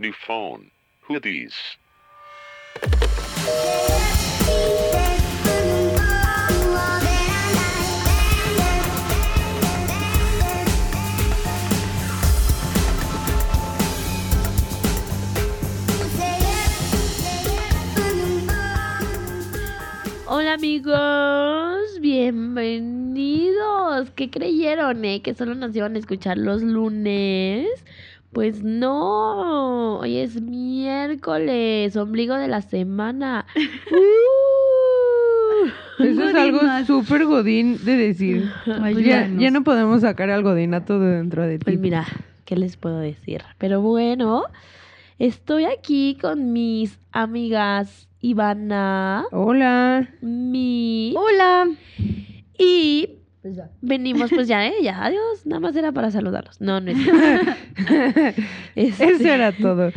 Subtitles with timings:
[0.00, 0.70] New phone.
[1.08, 1.56] Who these?
[20.26, 24.10] Hola amigos, bienvenidos.
[24.14, 25.22] ¿Qué creyeron, eh?
[25.22, 27.66] Que solo nos iban a escuchar los lunes.
[28.32, 33.46] Pues no, hoy es miércoles, ombligo de la semana.
[33.90, 35.68] Uh.
[36.04, 38.50] Eso es algo súper godín de decir.
[38.64, 41.64] Pues ya, ya no podemos sacar al godinato de dentro de ti.
[41.64, 42.06] Pues mira,
[42.44, 43.42] ¿qué les puedo decir?
[43.58, 44.44] Pero bueno,
[45.18, 50.08] estoy aquí con mis amigas Ivana, Hola.
[50.20, 51.68] mi Hola.
[52.58, 53.17] y
[53.80, 54.74] venimos pues ya, ¿eh?
[54.82, 56.60] Ya, adiós, nada más era para saludarlos.
[56.60, 56.98] No, no es.
[58.74, 59.90] Este, Eso era todo.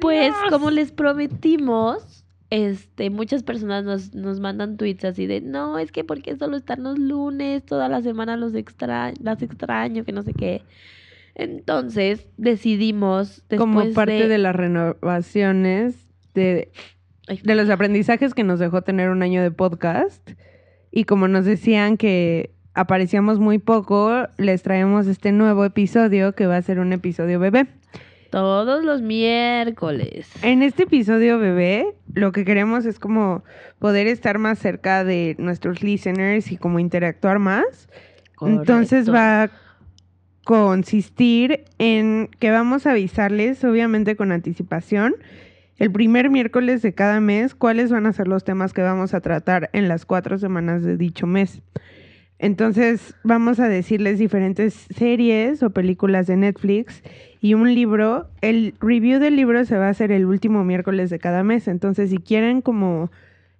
[0.00, 5.92] Pues como les prometimos, este, muchas personas nos, nos mandan tweets así de, no, es
[5.92, 10.22] que porque solo están los lunes, toda la semana los extra las extraño, que no
[10.22, 10.62] sé qué.
[11.34, 14.28] Entonces decidimos, Como parte de...
[14.28, 16.70] de, las renovaciones, de,
[17.42, 20.32] de los aprendizajes que nos dejó tener un año de podcast.
[20.90, 26.56] Y como nos decían que aparecíamos muy poco, les traemos este nuevo episodio que va
[26.56, 27.66] a ser un episodio bebé.
[28.30, 30.30] todos los miércoles.
[30.42, 33.42] En este episodio bebé, lo que queremos es como
[33.78, 37.88] poder estar más cerca de nuestros listeners y como interactuar más.
[38.40, 39.50] Entonces va a
[40.44, 45.14] consistir en que vamos a avisarles, obviamente con anticipación,
[45.78, 49.20] el primer miércoles de cada mes, cuáles van a ser los temas que vamos a
[49.20, 51.62] tratar en las cuatro semanas de dicho mes.
[52.42, 57.02] Entonces vamos a decirles diferentes series o películas de Netflix
[57.42, 58.30] y un libro.
[58.40, 61.68] El review del libro se va a hacer el último miércoles de cada mes.
[61.68, 63.10] Entonces si quieren como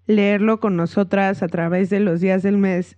[0.06, 2.96] leerlo con nosotras a través de los días del mes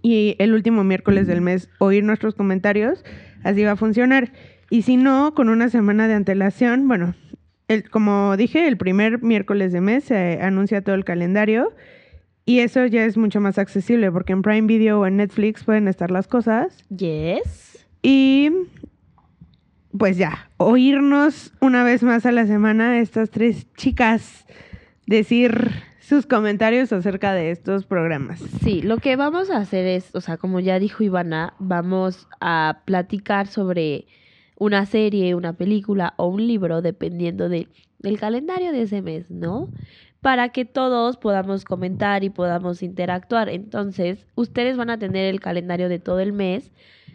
[0.00, 3.04] y el último miércoles del mes oír nuestros comentarios,
[3.44, 4.32] así va a funcionar.
[4.70, 7.14] Y si no, con una semana de antelación, bueno,
[7.68, 11.74] el, como dije, el primer miércoles de mes se anuncia todo el calendario
[12.44, 15.88] y eso ya es mucho más accesible porque en Prime Video o en Netflix pueden
[15.88, 16.84] estar las cosas.
[16.88, 17.86] Yes.
[18.02, 18.50] Y
[19.96, 24.46] pues ya, oírnos una vez más a la semana estas tres chicas
[25.06, 25.70] decir
[26.00, 28.40] sus comentarios acerca de estos programas.
[28.62, 32.82] Sí, lo que vamos a hacer es, o sea, como ya dijo Ivana, vamos a
[32.84, 34.06] platicar sobre
[34.56, 37.68] una serie, una película o un libro, dependiendo de,
[37.98, 39.68] del calendario de ese mes, ¿no?
[40.20, 43.48] Para que todos podamos comentar y podamos interactuar.
[43.48, 46.70] Entonces, ustedes van a tener el calendario de todo el mes.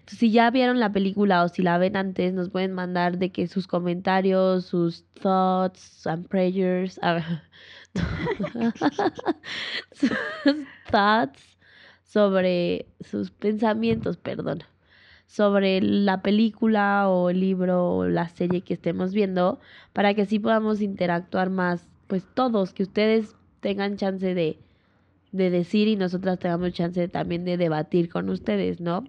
[0.07, 3.47] Si ya vieron la película o si la ven antes, nos pueden mandar de que
[3.47, 6.99] sus comentarios, sus thoughts and prayers.
[9.91, 10.11] sus
[10.91, 11.55] thoughts
[12.15, 14.63] sobre sus pensamientos, perdón,
[15.27, 19.59] sobre la película o el libro o la serie que estemos viendo,
[19.91, 24.57] para que así podamos interactuar más, pues todos, que ustedes tengan chance de,
[25.31, 29.03] de decir y nosotras tengamos chance también de debatir con ustedes, ¿no?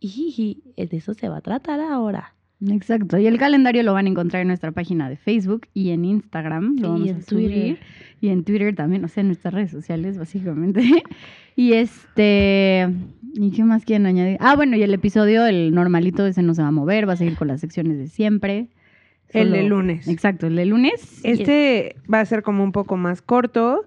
[0.00, 2.34] Y de eso se va a tratar ahora.
[2.70, 3.18] Exacto.
[3.18, 6.76] Y el calendario lo van a encontrar en nuestra página de Facebook y en Instagram.
[6.78, 7.50] Lo Y vamos en a subir.
[7.50, 7.78] Twitter.
[8.20, 10.82] Y en Twitter también, o sea, en nuestras redes sociales, básicamente.
[11.56, 12.88] y este.
[13.34, 14.36] ¿Y qué más quieren añadir?
[14.40, 17.16] Ah, bueno, y el episodio, el normalito, ese no se va a mover, va a
[17.16, 18.68] seguir con las secciones de siempre.
[19.34, 20.08] El de lunes.
[20.08, 21.20] Exacto, el de lunes.
[21.24, 23.84] Este va a ser como un poco más corto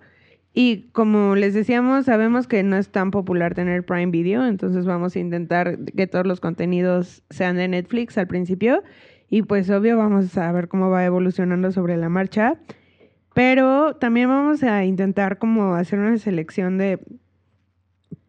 [0.54, 5.16] y como les decíamos, sabemos que no es tan popular tener Prime Video, entonces vamos
[5.16, 8.84] a intentar que todos los contenidos sean de Netflix al principio
[9.30, 12.56] y pues obvio vamos a ver cómo va evolucionando sobre la marcha,
[13.34, 17.00] pero también vamos a intentar como hacer una selección de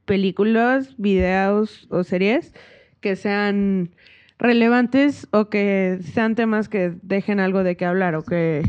[0.04, 2.54] películas, videos o series
[3.00, 3.90] que sean
[4.38, 8.62] relevantes o que sean temas que dejen algo de qué hablar o que,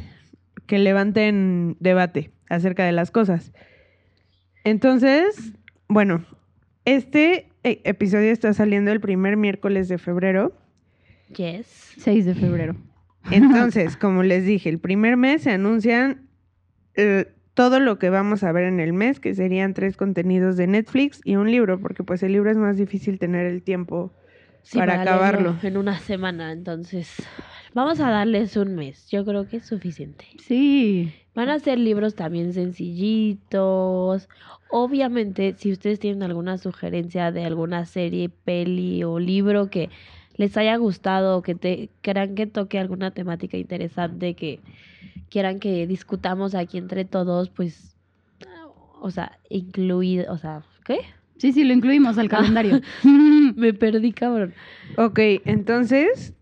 [0.65, 3.53] que levanten debate acerca de las cosas.
[4.63, 5.53] Entonces,
[5.87, 6.25] bueno,
[6.85, 10.53] este eh, episodio está saliendo el primer miércoles de febrero.
[11.35, 11.93] Yes.
[11.97, 12.75] 6 de febrero.
[13.31, 16.27] Entonces, como les dije, el primer mes se anuncian
[16.95, 20.67] eh, todo lo que vamos a ver en el mes, que serían tres contenidos de
[20.67, 24.13] Netflix y un libro, porque pues el libro es más difícil tener el tiempo
[24.63, 25.55] Sí, para acabarlo.
[25.63, 27.15] En una semana, entonces.
[27.73, 29.07] Vamos a darles un mes.
[29.09, 30.25] Yo creo que es suficiente.
[30.43, 31.13] Sí.
[31.35, 34.27] Van a ser libros también sencillitos.
[34.69, 39.89] Obviamente, si ustedes tienen alguna sugerencia de alguna serie, peli o libro que
[40.35, 44.59] les haya gustado, que te quieran que toque alguna temática interesante, que
[45.29, 47.95] quieran que discutamos aquí entre todos, pues,
[49.01, 50.99] o sea, incluido, o sea, ¿qué?
[51.39, 52.81] Sí, sí, lo incluimos al calendario.
[53.55, 54.53] Me perdí, cabrón.
[54.97, 56.33] Ok, entonces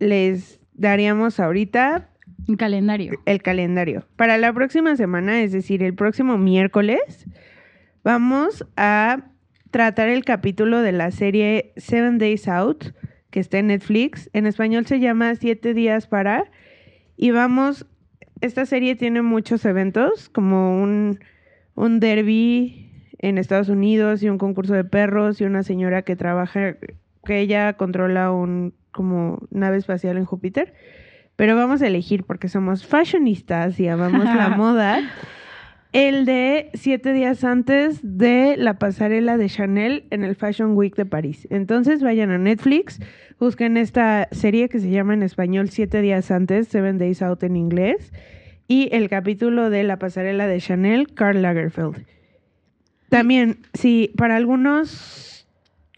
[0.00, 2.10] les daríamos ahorita
[2.48, 3.12] Un calendario.
[3.26, 4.06] el calendario.
[4.16, 7.26] Para la próxima semana, es decir, el próximo miércoles,
[8.02, 9.30] vamos a
[9.70, 12.86] tratar el capítulo de la serie Seven Days Out,
[13.30, 14.28] que está en Netflix.
[14.32, 16.50] En español se llama Siete días para.
[17.16, 17.86] Y vamos,
[18.40, 21.20] esta serie tiene muchos eventos, como un,
[21.76, 22.89] un derby
[23.22, 26.76] en Estados Unidos y un concurso de perros y una señora que trabaja,
[27.24, 30.74] que ella controla un como nave espacial en Júpiter.
[31.36, 35.00] Pero vamos a elegir porque somos fashionistas y amamos la moda.
[35.92, 41.04] El de siete días antes de la pasarela de Chanel en el Fashion Week de
[41.04, 41.46] París.
[41.50, 43.00] Entonces vayan a Netflix,
[43.38, 47.56] busquen esta serie que se llama en español Siete días antes, Seven Days Out en
[47.56, 48.12] inglés,
[48.68, 52.06] y el capítulo de la pasarela de Chanel, Karl Lagerfeld.
[53.10, 55.46] También, sí, para algunos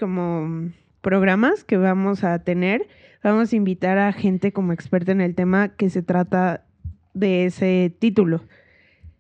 [0.01, 0.71] como
[1.03, 2.89] programas que vamos a tener,
[3.23, 6.65] vamos a invitar a gente como experta en el tema que se trata
[7.13, 8.43] de ese título.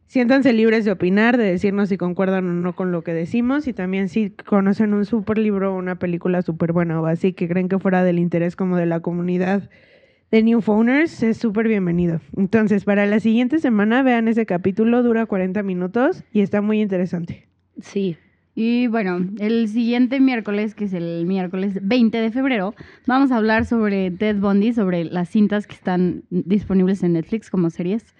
[0.06, 3.74] Siéntanse libres de opinar, de decirnos si concuerdan o no con lo que decimos y
[3.74, 7.68] también si conocen un super libro o una película súper buena o así que creen
[7.68, 9.68] que fuera del interés como de la comunidad
[10.30, 12.22] de New Phoners, es súper bienvenido.
[12.38, 17.51] Entonces, para la siguiente semana vean ese capítulo, dura 40 minutos y está muy interesante.
[17.80, 18.16] Sí.
[18.54, 22.74] Y bueno, el siguiente miércoles, que es el miércoles 20 de febrero,
[23.06, 27.70] vamos a hablar sobre Ted Bundy, sobre las cintas que están disponibles en Netflix como
[27.70, 28.14] series.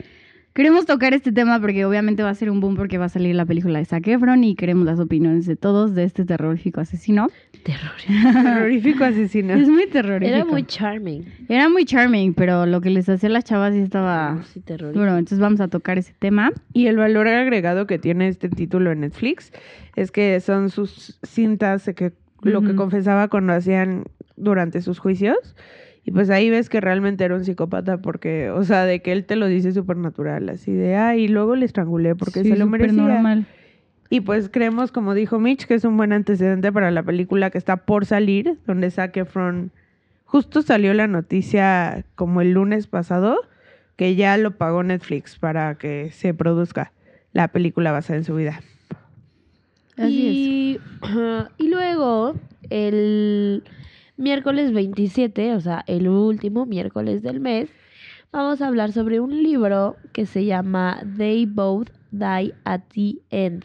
[0.55, 3.35] Queremos tocar este tema porque obviamente va a ser un boom porque va a salir
[3.35, 7.29] la película de Zac Efron y queremos las opiniones de todos de este terrorífico asesino.
[7.63, 7.93] Terror.
[8.43, 9.55] Terrorífico asesino.
[9.55, 10.37] Es muy terrorífico.
[10.37, 11.25] Era muy charming.
[11.49, 15.01] Era muy charming, pero lo que les hacía a las chavas sí estaba Sí, terrorífico.
[15.01, 15.13] duro.
[15.17, 16.53] Entonces vamos a tocar ese tema.
[16.75, 19.53] Y el valor agregado que tiene este título en Netflix
[19.97, 22.13] es que son sus cintas de que
[22.43, 22.77] lo que Ujú.
[22.77, 24.05] confesaba cuando hacían
[24.37, 25.39] durante sus juicios.
[26.05, 29.25] Y pues ahí ves que realmente era un psicópata porque, o sea, de que él
[29.25, 32.57] te lo dice súper natural, así de, ay, y luego le estrangulé porque Sí, se
[32.57, 33.03] lo merecía.
[33.03, 33.47] normal.
[34.11, 37.57] Y pues creemos, como dijo Mitch, que es un buen antecedente para la película que
[37.59, 39.71] está por salir, donde Zac Efron,
[40.25, 43.39] justo salió la noticia como el lunes pasado,
[43.97, 46.93] que ya lo pagó Netflix para que se produzca
[47.33, 48.61] la película basada en su vida.
[49.97, 50.81] Así y,
[51.65, 52.35] y luego,
[52.71, 53.63] el
[54.23, 57.69] miércoles 27, o sea, el último miércoles del mes,
[58.33, 63.65] vamos a hablar sobre un libro que se llama They Both Die at the End.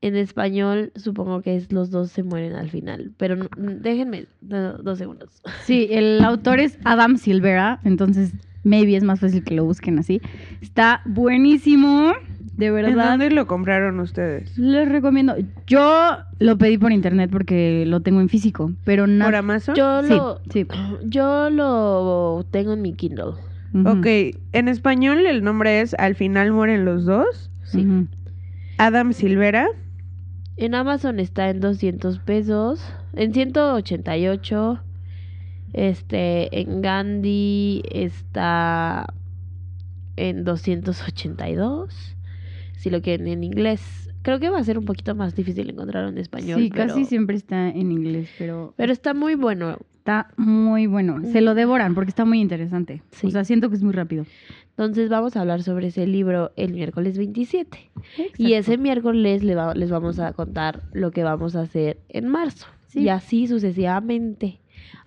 [0.00, 3.12] En español, supongo que es Los dos se mueren al final.
[3.16, 5.40] Pero déjenme do- dos segundos.
[5.64, 8.32] Sí, el autor es Adam Silvera, entonces
[8.64, 10.20] maybe es más fácil que lo busquen así.
[10.60, 12.12] Está buenísimo,
[12.56, 13.10] de ¿En verdad.
[13.10, 14.56] dónde lo compraron ustedes?
[14.58, 15.34] Les recomiendo.
[15.66, 19.24] Yo lo pedí por internet porque lo tengo en físico, pero no.
[19.24, 19.74] ¿Por Amazon?
[19.74, 20.66] Yo Sí, lo, sí.
[21.04, 23.32] yo lo tengo en mi Kindle.
[23.74, 24.06] Ujú, Ok,
[24.52, 27.50] en español el nombre es Al final mueren los dos.
[27.64, 27.86] Sí.
[28.78, 29.66] Adam Silvera.
[30.56, 32.84] En Amazon está en 200 pesos,
[33.14, 34.80] en 188.
[35.72, 39.12] Este, en Gandhi está
[40.16, 42.16] en 282.
[42.84, 43.80] Si lo quieren en inglés.
[44.22, 46.60] Creo que va a ser un poquito más difícil encontrarlo en español.
[46.60, 49.78] Sí, pero, casi siempre está en inglés, pero pero está muy bueno.
[49.96, 51.20] está muy bueno.
[51.32, 53.02] Se lo devoran porque está muy interesante.
[53.10, 53.26] Sí.
[53.26, 54.24] O sea, siento que es muy rápido.
[54.70, 57.90] Entonces vamos a hablar sobre ese libro el miércoles 27.
[58.38, 62.66] Y ese miércoles va- les vamos a contar lo que vamos a hacer en marzo.
[62.88, 63.00] Sí.
[63.02, 64.58] Y así sucesivamente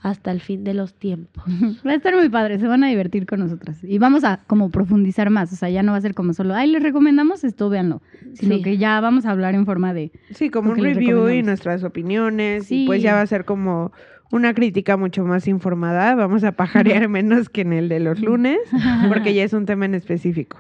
[0.02, 1.44] hasta el fin de los tiempos.
[1.86, 3.84] Va a estar muy padre, se van a divertir con nosotras.
[3.84, 6.54] Y vamos a como profundizar más, o sea, ya no va a ser como solo,
[6.56, 8.02] ay, les recomendamos esto, véanlo.
[8.34, 8.62] Sino Sí.
[8.62, 10.12] que ya vamos a hablar en forma de...
[10.32, 12.66] Sí, como un review y nuestras opiniones.
[12.68, 12.84] Sí.
[12.84, 13.92] Y pues ya va a ser como
[14.32, 16.14] una crítica mucho más informada.
[16.16, 18.58] Vamos a pajarear menos que en el de los lunes,
[19.08, 20.60] porque ya es un tema en específico.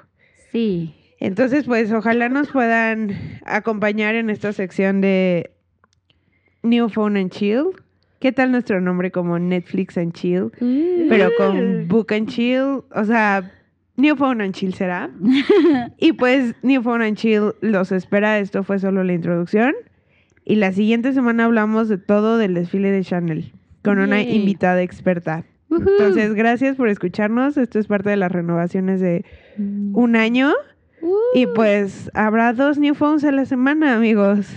[0.52, 0.94] Sí.
[1.20, 3.12] Entonces, pues ojalá nos puedan
[3.46, 5.52] acompañar en esta sección de
[6.64, 7.64] New Phone and Chill.
[8.20, 10.52] ¿Qué tal nuestro nombre como Netflix and Chill?
[11.10, 13.52] Pero con Book and Chill, o sea,
[13.96, 15.10] New Phone and Chill será.
[15.98, 18.40] Y pues New Phone and Chill los espera.
[18.40, 19.74] Esto fue solo la introducción.
[20.46, 23.52] Y la siguiente semana hablamos de todo del desfile de Chanel
[23.84, 25.44] con una invitada experta.
[25.70, 27.58] Entonces, gracias por escucharnos.
[27.58, 29.26] Esto es parte de las renovaciones de
[29.58, 30.54] un año.
[31.34, 34.48] Y pues habrá dos new phones a la semana, amigos.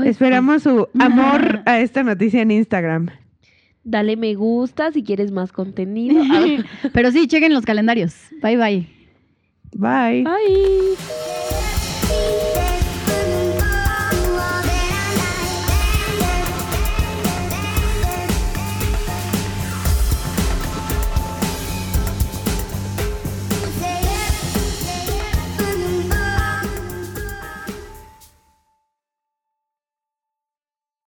[0.00, 3.08] Ay, Esperamos su amor a esta noticia en Instagram.
[3.84, 6.22] Dale me gusta si quieres más contenido.
[6.92, 8.14] Pero sí, chequen los calendarios.
[8.42, 8.88] Bye bye.
[9.72, 10.24] Bye.
[10.24, 11.33] Bye.